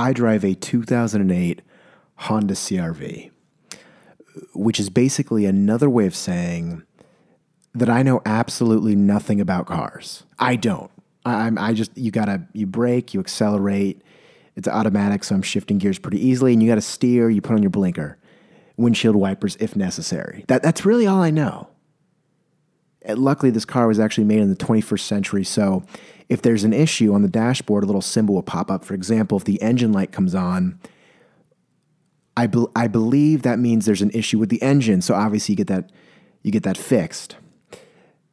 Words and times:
I 0.00 0.14
drive 0.14 0.44
a 0.44 0.54
2008 0.54 1.60
Honda 2.16 2.54
CRV, 2.54 3.30
which 4.54 4.80
is 4.80 4.88
basically 4.88 5.44
another 5.44 5.90
way 5.90 6.06
of 6.06 6.16
saying 6.16 6.84
that 7.74 7.90
I 7.90 8.02
know 8.02 8.22
absolutely 8.24 8.96
nothing 8.96 9.42
about 9.42 9.66
cars. 9.66 10.24
I 10.38 10.56
don't. 10.56 10.90
I, 11.26 11.46
I'm, 11.46 11.58
I 11.58 11.74
just, 11.74 11.96
you 11.98 12.10
gotta, 12.10 12.46
you 12.54 12.66
brake, 12.66 13.12
you 13.12 13.20
accelerate. 13.20 14.00
It's 14.56 14.66
automatic, 14.66 15.22
so 15.22 15.34
I'm 15.34 15.42
shifting 15.42 15.76
gears 15.76 15.98
pretty 15.98 16.26
easily, 16.26 16.54
and 16.54 16.62
you 16.62 16.68
gotta 16.68 16.80
steer, 16.80 17.28
you 17.28 17.42
put 17.42 17.52
on 17.52 17.62
your 17.62 17.70
blinker, 17.70 18.16
windshield 18.78 19.16
wipers 19.16 19.58
if 19.60 19.76
necessary. 19.76 20.46
That, 20.48 20.62
that's 20.62 20.86
really 20.86 21.06
all 21.06 21.22
I 21.22 21.30
know. 21.30 21.68
Luckily, 23.08 23.50
this 23.50 23.64
car 23.64 23.86
was 23.86 23.98
actually 23.98 24.24
made 24.24 24.40
in 24.40 24.50
the 24.50 24.56
21st 24.56 25.00
century, 25.00 25.44
so 25.44 25.84
if 26.28 26.42
there's 26.42 26.64
an 26.64 26.72
issue 26.72 27.12
on 27.12 27.22
the 27.22 27.28
dashboard, 27.28 27.82
a 27.82 27.86
little 27.86 28.02
symbol 28.02 28.36
will 28.36 28.42
pop 28.42 28.70
up. 28.70 28.84
For 28.84 28.94
example, 28.94 29.38
if 29.38 29.44
the 29.44 29.60
engine 29.62 29.92
light 29.92 30.12
comes 30.12 30.34
on, 30.34 30.78
I, 32.36 32.46
be- 32.46 32.66
I 32.76 32.86
believe 32.86 33.42
that 33.42 33.58
means 33.58 33.84
there's 33.84 34.02
an 34.02 34.12
issue 34.12 34.38
with 34.38 34.48
the 34.48 34.62
engine. 34.62 35.02
So 35.02 35.14
obviously 35.14 35.54
you 35.54 35.56
get 35.56 35.66
that 35.66 35.90
you 36.42 36.52
get 36.52 36.62
that 36.62 36.78
fixed. 36.78 37.36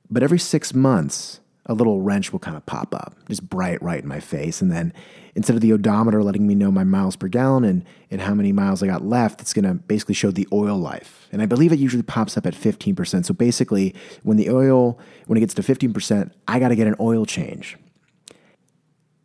But 0.09 0.23
every 0.23 0.39
six 0.39 0.73
months, 0.73 1.39
a 1.67 1.73
little 1.73 2.01
wrench 2.01 2.31
will 2.31 2.39
kind 2.39 2.57
of 2.57 2.65
pop 2.65 2.95
up, 2.95 3.13
just 3.27 3.47
bright 3.47 3.81
right 3.81 4.01
in 4.01 4.07
my 4.07 4.19
face. 4.19 4.61
And 4.61 4.71
then 4.71 4.93
instead 5.35 5.55
of 5.55 5.61
the 5.61 5.73
odometer 5.73 6.23
letting 6.23 6.47
me 6.47 6.55
know 6.55 6.71
my 6.71 6.83
miles 6.83 7.15
per 7.15 7.27
gallon 7.27 7.63
and, 7.63 7.85
and 8.09 8.21
how 8.21 8.33
many 8.33 8.51
miles 8.51 8.81
I 8.81 8.87
got 8.87 9.05
left, 9.05 9.41
it's 9.41 9.53
going 9.53 9.65
to 9.65 9.75
basically 9.75 10.15
show 10.15 10.31
the 10.31 10.47
oil 10.51 10.77
life. 10.77 11.27
And 11.31 11.41
I 11.41 11.45
believe 11.45 11.71
it 11.71 11.79
usually 11.79 12.03
pops 12.03 12.37
up 12.37 12.45
at 12.45 12.53
15%. 12.53 13.25
So 13.25 13.33
basically, 13.33 13.93
when 14.23 14.37
the 14.37 14.49
oil, 14.49 14.97
when 15.27 15.37
it 15.37 15.41
gets 15.41 15.53
to 15.55 15.61
15%, 15.61 16.31
I 16.47 16.59
got 16.59 16.69
to 16.69 16.75
get 16.75 16.87
an 16.87 16.95
oil 16.99 17.25
change. 17.25 17.77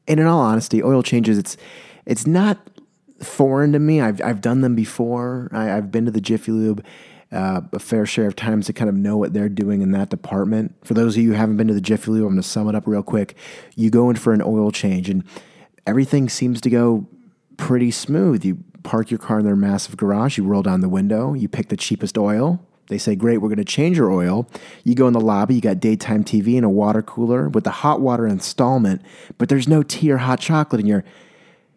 And 0.08 0.18
in 0.18 0.26
all 0.26 0.40
honesty, 0.40 0.82
oil 0.82 1.02
changes, 1.02 1.38
it's, 1.38 1.56
it's 2.04 2.26
not 2.26 2.58
foreign 3.22 3.72
to 3.72 3.78
me. 3.78 4.00
I've, 4.00 4.20
I've 4.20 4.40
done 4.40 4.62
them 4.62 4.74
before. 4.74 5.48
I, 5.52 5.66
have 5.66 5.92
been 5.92 6.04
to 6.06 6.10
the 6.10 6.20
Jiffy 6.20 6.50
Lube 6.50 6.84
uh, 7.32 7.62
a 7.72 7.78
fair 7.78 8.04
share 8.04 8.26
of 8.26 8.36
times 8.36 8.66
to 8.66 8.72
kind 8.72 8.88
of 8.88 8.94
know 8.94 9.16
what 9.16 9.32
they're 9.32 9.48
doing 9.48 9.80
in 9.80 9.92
that 9.92 10.10
department. 10.10 10.74
For 10.84 10.94
those 10.94 11.16
of 11.16 11.22
you 11.22 11.30
who 11.30 11.36
haven't 11.36 11.56
been 11.56 11.68
to 11.68 11.74
the 11.74 11.80
Jiffy 11.80 12.10
Lube, 12.10 12.24
I'm 12.24 12.30
going 12.30 12.42
to 12.42 12.48
sum 12.48 12.68
it 12.68 12.74
up 12.74 12.86
real 12.86 13.02
quick. 13.02 13.36
You 13.74 13.90
go 13.90 14.10
in 14.10 14.16
for 14.16 14.32
an 14.32 14.42
oil 14.42 14.70
change, 14.70 15.08
and 15.08 15.24
everything 15.86 16.28
seems 16.28 16.60
to 16.60 16.70
go 16.70 17.06
pretty 17.56 17.90
smooth. 17.90 18.44
You 18.44 18.58
park 18.82 19.10
your 19.10 19.18
car 19.18 19.38
in 19.38 19.44
their 19.44 19.56
massive 19.56 19.96
garage, 19.96 20.36
you 20.36 20.44
roll 20.44 20.62
down 20.62 20.80
the 20.80 20.88
window, 20.88 21.34
you 21.34 21.48
pick 21.48 21.68
the 21.68 21.76
cheapest 21.76 22.18
oil. 22.18 22.64
They 22.88 22.98
say, 22.98 23.14
Great, 23.14 23.38
we're 23.38 23.48
going 23.48 23.56
to 23.56 23.64
change 23.64 23.96
your 23.96 24.10
oil. 24.10 24.46
You 24.84 24.94
go 24.94 25.06
in 25.06 25.14
the 25.14 25.20
lobby, 25.20 25.54
you 25.54 25.60
got 25.60 25.80
daytime 25.80 26.24
TV 26.24 26.56
and 26.56 26.64
a 26.64 26.68
water 26.68 27.00
cooler 27.00 27.48
with 27.48 27.64
the 27.64 27.70
hot 27.70 28.00
water 28.00 28.26
installment, 28.26 29.00
but 29.38 29.48
there's 29.48 29.68
no 29.68 29.82
tea 29.82 30.10
or 30.10 30.18
hot 30.18 30.40
chocolate 30.40 30.80
in 30.80 30.86
your 30.86 31.04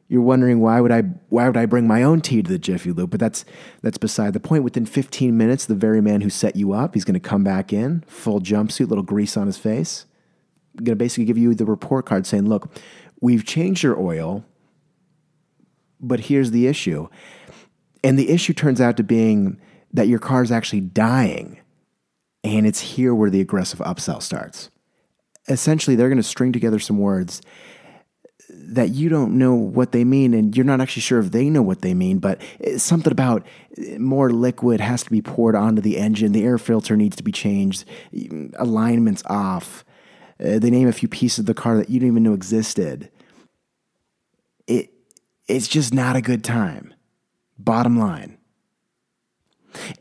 you're 0.08 0.22
wondering 0.22 0.60
why 0.60 0.82
would 0.82 0.92
I 0.92 1.02
why 1.30 1.48
would 1.48 1.58
I 1.58 1.66
bring 1.66 1.88
my 1.88 2.04
own 2.04 2.22
tea 2.22 2.44
to 2.44 2.52
the 2.52 2.60
Jiffy 2.60 2.92
Lube? 2.92 3.10
But 3.10 3.20
that's 3.20 3.44
that's 3.82 3.98
beside 3.98 4.34
the 4.34 4.40
point. 4.40 4.64
Within 4.64 4.86
15 4.86 5.36
minutes, 5.36 5.66
the 5.66 5.76
very 5.76 6.02
man 6.02 6.22
who 6.22 6.30
set 6.30 6.56
you 6.56 6.74
up, 6.74 6.94
he's 6.94 7.06
going 7.06 7.16
to 7.16 7.20
come 7.20 7.44
back 7.44 7.74
in, 7.74 8.04
full 8.08 8.40
jumpsuit, 8.40 8.88
little 8.88 9.04
grease 9.04 9.36
on 9.36 9.48
his 9.48 9.58
face, 9.58 10.06
going 10.78 10.86
to 10.86 10.96
basically 10.96 11.26
give 11.26 11.38
you 11.38 11.56
the 11.56 11.66
report 11.66 12.06
card 12.06 12.28
saying, 12.28 12.48
"Look, 12.48 12.72
we've 13.20 13.46
changed 13.46 13.82
your 13.82 14.00
oil, 14.00 14.46
but 16.00 16.22
here's 16.22 16.52
the 16.52 16.68
issue." 16.68 17.08
And 18.04 18.20
the 18.20 18.30
issue 18.30 18.54
turns 18.54 18.80
out 18.80 18.98
to 18.98 19.04
being 19.04 19.60
that 19.92 20.08
your 20.08 20.20
car 20.20 20.44
is 20.44 20.52
actually 20.52 20.82
dying. 20.82 21.60
And 22.44 22.68
it's 22.68 22.80
here 22.80 23.16
where 23.16 23.32
the 23.32 23.42
aggressive 23.42 23.80
upsell 23.80 24.22
starts. 24.22 24.70
Essentially, 25.48 25.96
they're 25.96 26.10
going 26.10 26.18
to 26.18 26.24
string 26.24 26.52
together 26.52 26.78
some 26.78 27.00
words 27.00 27.42
that 28.74 28.90
you 28.90 29.10
don't 29.10 29.38
know 29.38 29.54
what 29.54 29.92
they 29.92 30.04
mean 30.04 30.34
and 30.34 30.56
you're 30.56 30.66
not 30.66 30.82
actually 30.82 31.02
sure 31.02 31.20
if 31.20 31.32
they 31.32 31.50
know 31.50 31.62
what 31.62 31.82
they 31.82 31.94
mean, 31.94 32.20
but 32.20 32.42
something 32.78 33.12
about 33.12 33.46
more 33.98 34.32
liquid 34.32 34.80
has 34.80 35.04
to 35.04 35.12
be 35.12 35.22
poured 35.22 35.56
onto 35.56 35.82
the 35.82 35.98
engine, 35.98 36.32
the 36.32 36.44
air 36.44 36.58
filter 36.58 36.96
needs 36.96 37.16
to 37.16 37.24
be 37.24 37.32
changed, 37.32 37.86
alignments 38.58 39.24
off. 39.28 39.84
Uh, 40.40 40.60
they 40.60 40.70
name 40.70 40.88
a 40.88 40.94
few 40.94 41.08
pieces 41.08 41.40
of 41.40 41.46
the 41.46 41.54
car 41.54 41.78
that 41.78 41.90
you 41.90 42.00
didn't 42.00 42.14
even 42.14 42.24
know 42.24 42.34
existed. 42.34 43.10
It 44.68 44.92
it's 45.48 45.68
just 45.68 45.94
not 45.94 46.16
a 46.16 46.22
good 46.22 46.44
time. 46.44 46.94
Bottom 47.58 47.98
line. 47.98 48.38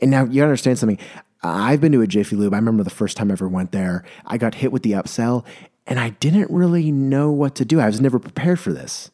And 0.00 0.10
now 0.10 0.24
you 0.24 0.42
understand 0.42 0.78
something. 0.78 0.98
I've 1.42 1.80
been 1.80 1.92
to 1.92 2.00
a 2.00 2.06
Jiffy 2.06 2.36
Lube. 2.36 2.54
I 2.54 2.56
remember 2.56 2.82
the 2.82 2.90
first 2.90 3.16
time 3.16 3.30
I 3.30 3.34
ever 3.34 3.48
went 3.48 3.70
there. 3.70 4.04
I 4.24 4.38
got 4.38 4.54
hit 4.54 4.72
with 4.72 4.82
the 4.82 4.92
upsell 4.92 5.44
and 5.86 6.00
I 6.00 6.10
didn't 6.10 6.50
really 6.50 6.90
know 6.90 7.30
what 7.30 7.54
to 7.56 7.64
do. 7.64 7.80
I 7.80 7.86
was 7.86 8.00
never 8.00 8.18
prepared 8.18 8.60
for 8.60 8.72
this. 8.72 9.10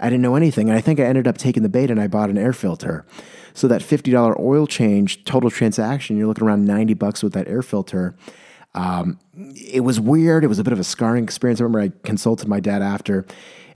I 0.00 0.10
didn't 0.10 0.22
know 0.22 0.36
anything. 0.36 0.68
And 0.68 0.76
I 0.76 0.80
think 0.80 1.00
I 1.00 1.04
ended 1.04 1.26
up 1.26 1.38
taking 1.38 1.62
the 1.62 1.68
bait 1.68 1.90
and 1.90 2.00
I 2.00 2.08
bought 2.08 2.30
an 2.30 2.38
air 2.38 2.52
filter. 2.52 3.04
So 3.52 3.68
that 3.68 3.80
$50 3.80 4.38
oil 4.40 4.66
change, 4.66 5.24
total 5.24 5.50
transaction, 5.50 6.16
you're 6.16 6.26
looking 6.26 6.46
around 6.46 6.64
90 6.66 6.94
bucks 6.94 7.22
with 7.22 7.32
that 7.34 7.46
air 7.46 7.62
filter. 7.62 8.14
Um, 8.74 9.20
it 9.54 9.84
was 9.84 10.00
weird. 10.00 10.42
It 10.42 10.48
was 10.48 10.58
a 10.58 10.64
bit 10.64 10.72
of 10.72 10.80
a 10.80 10.84
scarring 10.84 11.22
experience. 11.22 11.60
I 11.60 11.64
remember 11.64 11.80
I 11.80 11.92
consulted 12.04 12.48
my 12.48 12.58
dad 12.58 12.82
after 12.82 13.24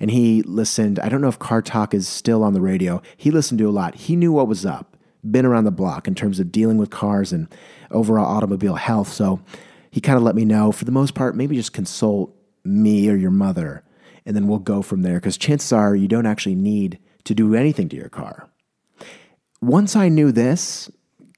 and 0.01 0.11
he 0.11 0.43
listened. 0.43 0.99
I 0.99 1.09
don't 1.09 1.21
know 1.21 1.29
if 1.29 1.39
Car 1.39 1.63
Talk 1.63 1.95
is 1.95 2.09
still 2.09 2.43
on 2.43 2.53
the 2.53 2.61
radio. 2.61 3.01
He 3.17 3.31
listened 3.31 3.59
to 3.59 3.69
a 3.69 3.71
lot. 3.71 3.95
He 3.95 4.17
knew 4.17 4.33
what 4.33 4.49
was 4.49 4.67
up, 4.67 4.97
been 5.29 5.47
around 5.47 5.65
the 5.65 5.71
block 5.71 6.09
in 6.09 6.15
terms 6.15 6.41
of 6.41 6.51
dealing 6.51 6.79
with 6.79 6.91
cars 6.91 7.33
and 7.33 7.49
overall 7.93 8.27
automobile 8.27 8.75
health. 8.75 9.13
So 9.13 9.41
he 9.91 10.01
kind 10.01 10.17
of 10.17 10.23
let 10.23 10.35
me 10.35 10.45
know 10.45 10.73
for 10.73 10.85
the 10.85 10.93
most 10.93 11.15
part, 11.15 11.37
maybe 11.37 11.57
just 11.57 11.73
consult 11.73 12.35
me 12.65 13.09
or 13.09 13.17
your 13.17 13.31
mother, 13.31 13.85
and 14.27 14.37
then 14.37 14.47
we'll 14.47 14.59
go 14.59 14.83
from 14.83 15.03
there 15.03 15.15
because 15.15 15.37
chances 15.37 15.73
are 15.73 15.97
you 15.97 16.09
don't 16.09 16.27
actually 16.27 16.55
need 16.55 16.99
to 17.25 17.35
do 17.35 17.55
anything 17.55 17.89
to 17.89 17.97
your 17.97 18.09
car. 18.09 18.49
Once 19.61 19.97
I 19.97 20.09
knew 20.09 20.31
this, 20.31 20.91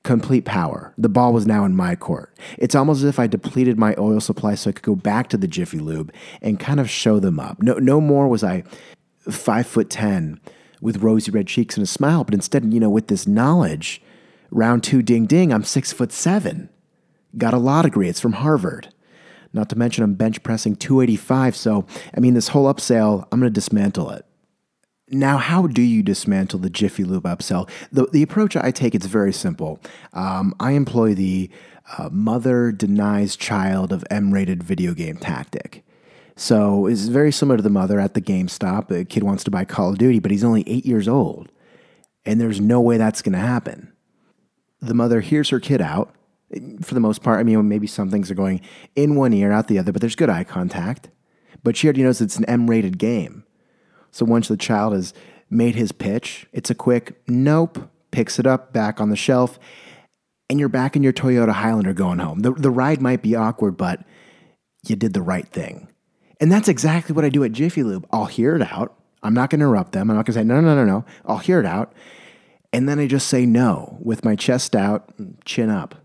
complete 0.02 0.44
power. 0.44 0.94
The 0.96 1.08
ball 1.08 1.32
was 1.32 1.46
now 1.46 1.64
in 1.64 1.76
my 1.76 1.94
court. 1.94 2.36
It's 2.58 2.74
almost 2.74 2.98
as 2.98 3.04
if 3.04 3.18
I 3.18 3.26
depleted 3.26 3.78
my 3.78 3.94
oil 3.98 4.20
supply 4.20 4.54
so 4.54 4.70
I 4.70 4.72
could 4.72 4.82
go 4.82 4.94
back 4.94 5.28
to 5.28 5.36
the 5.36 5.48
Jiffy 5.48 5.78
Lube 5.78 6.12
and 6.40 6.58
kind 6.58 6.80
of 6.80 6.88
show 6.88 7.20
them 7.20 7.38
up. 7.38 7.62
No, 7.62 7.74
no 7.74 8.00
more 8.00 8.28
was 8.28 8.42
I 8.42 8.64
five 9.30 9.66
foot 9.66 9.90
ten 9.90 10.40
with 10.80 11.02
rosy 11.02 11.30
red 11.30 11.46
cheeks 11.46 11.76
and 11.76 11.84
a 11.84 11.86
smile, 11.86 12.24
but 12.24 12.34
instead, 12.34 12.72
you 12.72 12.80
know, 12.80 12.90
with 12.90 13.08
this 13.08 13.26
knowledge, 13.26 14.02
round 14.50 14.82
two, 14.82 15.02
ding 15.02 15.26
ding, 15.26 15.52
I'm 15.52 15.64
six 15.64 15.92
foot 15.92 16.12
seven. 16.12 16.70
Got 17.36 17.54
a 17.54 17.58
law 17.58 17.82
degree. 17.82 18.08
It's 18.08 18.20
from 18.20 18.32
Harvard. 18.32 18.92
Not 19.52 19.68
to 19.70 19.76
mention, 19.76 20.04
I'm 20.04 20.14
bench 20.14 20.42
pressing 20.42 20.76
285. 20.76 21.56
So, 21.56 21.86
I 22.16 22.20
mean, 22.20 22.34
this 22.34 22.48
whole 22.48 22.72
upsell, 22.72 23.26
I'm 23.32 23.40
going 23.40 23.50
to 23.52 23.54
dismantle 23.54 24.10
it. 24.10 24.24
Now, 25.08 25.38
how 25.38 25.66
do 25.66 25.82
you 25.82 26.04
dismantle 26.04 26.60
the 26.60 26.70
Jiffy 26.70 27.02
Lube 27.02 27.24
upsell? 27.24 27.68
The, 27.90 28.06
the 28.06 28.22
approach 28.22 28.56
I 28.56 28.70
take 28.70 28.94
it's 28.94 29.06
very 29.06 29.32
simple. 29.32 29.80
Um, 30.12 30.54
I 30.60 30.72
employ 30.72 31.14
the 31.14 31.50
uh, 31.98 32.08
mother 32.12 32.70
denies 32.70 33.34
child 33.34 33.92
of 33.92 34.04
M-rated 34.08 34.62
video 34.62 34.94
game 34.94 35.16
tactic. 35.16 35.84
So 36.36 36.86
it's 36.86 37.06
very 37.06 37.32
similar 37.32 37.56
to 37.56 37.62
the 37.62 37.70
mother 37.70 37.98
at 37.98 38.14
the 38.14 38.22
GameStop. 38.22 38.86
The 38.86 39.04
kid 39.04 39.24
wants 39.24 39.42
to 39.44 39.50
buy 39.50 39.64
Call 39.64 39.90
of 39.90 39.98
Duty, 39.98 40.20
but 40.20 40.30
he's 40.30 40.44
only 40.44 40.62
eight 40.66 40.86
years 40.86 41.08
old, 41.08 41.50
and 42.24 42.40
there's 42.40 42.60
no 42.60 42.80
way 42.80 42.96
that's 42.96 43.20
going 43.20 43.32
to 43.32 43.38
happen. 43.38 43.92
The 44.80 44.94
mother 44.94 45.20
hears 45.20 45.50
her 45.50 45.60
kid 45.60 45.82
out, 45.82 46.14
for 46.82 46.94
the 46.94 47.00
most 47.00 47.22
part. 47.22 47.40
I 47.40 47.42
mean, 47.42 47.68
maybe 47.68 47.86
some 47.86 48.10
things 48.10 48.30
are 48.30 48.34
going 48.34 48.60
in 48.96 49.14
one 49.14 49.32
ear, 49.32 49.52
out 49.52 49.68
the 49.68 49.78
other, 49.78 49.92
but 49.92 50.00
there's 50.00 50.16
good 50.16 50.30
eye 50.30 50.44
contact. 50.44 51.10
But 51.62 51.76
she 51.76 51.86
already 51.86 52.02
knows 52.02 52.20
it's 52.20 52.36
an 52.36 52.44
M 52.46 52.68
rated 52.68 52.98
game. 52.98 53.44
So 54.10 54.24
once 54.24 54.48
the 54.48 54.56
child 54.56 54.92
has 54.92 55.14
made 55.48 55.74
his 55.74 55.92
pitch, 55.92 56.46
it's 56.52 56.70
a 56.70 56.74
quick 56.74 57.20
nope, 57.28 57.90
picks 58.10 58.38
it 58.38 58.46
up 58.46 58.72
back 58.72 59.00
on 59.00 59.10
the 59.10 59.16
shelf, 59.16 59.58
and 60.48 60.58
you're 60.58 60.68
back 60.68 60.96
in 60.96 61.02
your 61.02 61.12
Toyota 61.12 61.52
Highlander 61.52 61.92
going 61.92 62.18
home. 62.18 62.40
The, 62.40 62.52
the 62.52 62.70
ride 62.70 63.00
might 63.00 63.22
be 63.22 63.36
awkward, 63.36 63.76
but 63.76 64.04
you 64.86 64.96
did 64.96 65.12
the 65.12 65.22
right 65.22 65.46
thing. 65.46 65.88
And 66.40 66.50
that's 66.50 66.68
exactly 66.68 67.14
what 67.14 67.24
I 67.24 67.28
do 67.28 67.44
at 67.44 67.52
Jiffy 67.52 67.82
Lube. 67.82 68.06
I'll 68.10 68.24
hear 68.24 68.56
it 68.56 68.62
out. 68.62 68.96
I'm 69.22 69.34
not 69.34 69.50
going 69.50 69.60
to 69.60 69.66
interrupt 69.66 69.92
them. 69.92 70.10
I'm 70.10 70.16
not 70.16 70.24
going 70.24 70.32
to 70.32 70.40
say, 70.40 70.44
no, 70.44 70.60
no, 70.60 70.74
no, 70.74 70.84
no. 70.84 71.04
I'll 71.26 71.38
hear 71.38 71.60
it 71.60 71.66
out. 71.66 71.92
And 72.72 72.88
then 72.88 72.98
I 72.98 73.06
just 73.06 73.28
say 73.28 73.44
no 73.44 73.98
with 74.00 74.24
my 74.24 74.36
chest 74.36 74.74
out, 74.74 75.12
chin 75.44 75.68
up. 75.68 75.99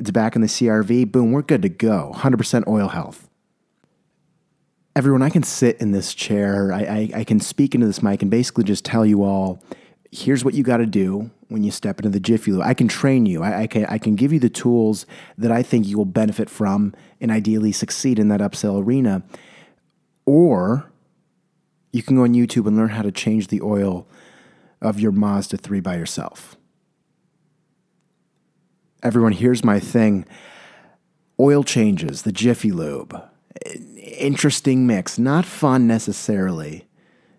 It's 0.00 0.10
back 0.10 0.34
in 0.34 0.40
the 0.40 0.48
CRV. 0.48 1.12
Boom, 1.12 1.30
we're 1.30 1.42
good 1.42 1.60
to 1.60 1.68
go. 1.68 2.10
100% 2.16 2.66
oil 2.66 2.88
health. 2.88 3.28
Everyone, 4.96 5.20
I 5.20 5.28
can 5.28 5.42
sit 5.42 5.78
in 5.78 5.92
this 5.92 6.14
chair. 6.14 6.72
I, 6.72 6.80
I, 6.80 7.10
I 7.16 7.24
can 7.24 7.38
speak 7.38 7.74
into 7.74 7.86
this 7.86 8.02
mic 8.02 8.22
and 8.22 8.30
basically 8.30 8.64
just 8.64 8.82
tell 8.82 9.04
you 9.04 9.22
all 9.22 9.62
here's 10.10 10.42
what 10.42 10.54
you 10.54 10.64
got 10.64 10.78
to 10.78 10.86
do 10.86 11.30
when 11.48 11.64
you 11.64 11.70
step 11.70 11.98
into 11.98 12.08
the 12.08 12.18
Jiffy 12.18 12.50
Lube. 12.50 12.62
I 12.62 12.72
can 12.72 12.88
train 12.88 13.26
you. 13.26 13.42
I, 13.42 13.60
I, 13.60 13.66
can, 13.66 13.84
I 13.86 13.98
can 13.98 14.16
give 14.16 14.32
you 14.32 14.40
the 14.40 14.48
tools 14.48 15.04
that 15.36 15.52
I 15.52 15.62
think 15.62 15.86
you 15.86 15.98
will 15.98 16.06
benefit 16.06 16.48
from 16.48 16.94
and 17.20 17.30
ideally 17.30 17.70
succeed 17.70 18.18
in 18.18 18.28
that 18.28 18.40
upsell 18.40 18.82
arena. 18.82 19.22
Or 20.24 20.90
you 21.92 22.02
can 22.02 22.16
go 22.16 22.22
on 22.22 22.32
YouTube 22.32 22.66
and 22.66 22.74
learn 22.74 22.88
how 22.88 23.02
to 23.02 23.12
change 23.12 23.48
the 23.48 23.60
oil 23.60 24.08
of 24.80 24.98
your 24.98 25.12
Mazda 25.12 25.58
3 25.58 25.80
by 25.80 25.96
yourself 25.96 26.56
everyone, 29.02 29.32
here's 29.32 29.64
my 29.64 29.80
thing 29.80 30.26
oil 31.38 31.64
changes, 31.64 32.22
the 32.22 32.32
Jiffy 32.32 32.70
Lube. 32.70 33.20
Interesting 33.96 34.86
mix, 34.86 35.18
not 35.18 35.46
fun 35.46 35.86
necessarily, 35.86 36.86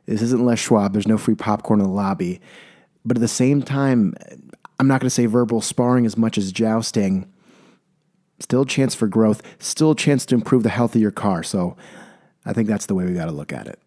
This 0.05 0.21
isn't 0.21 0.43
Les 0.43 0.59
Schwab. 0.59 0.93
There's 0.93 1.07
no 1.07 1.17
free 1.17 1.35
popcorn 1.35 1.79
in 1.79 1.85
the 1.85 1.91
lobby. 1.91 2.41
But 3.05 3.17
at 3.17 3.21
the 3.21 3.27
same 3.27 3.61
time, 3.61 4.13
I'm 4.79 4.87
not 4.87 4.99
going 4.99 5.07
to 5.07 5.11
say 5.15 5.25
verbal 5.25 5.61
sparring 5.61 6.05
as 6.05 6.17
much 6.17 6.37
as 6.37 6.51
jousting. 6.51 7.31
Still 8.39 8.63
a 8.63 8.65
chance 8.65 8.95
for 8.95 9.07
growth, 9.07 9.41
still 9.59 9.91
a 9.91 9.95
chance 9.95 10.25
to 10.27 10.35
improve 10.35 10.63
the 10.63 10.69
health 10.69 10.95
of 10.95 11.01
your 11.01 11.11
car. 11.11 11.43
So 11.43 11.77
I 12.45 12.53
think 12.53 12.67
that's 12.67 12.87
the 12.87 12.95
way 12.95 13.05
we 13.05 13.13
got 13.13 13.25
to 13.25 13.31
look 13.31 13.53
at 13.53 13.67
it. 13.67 13.79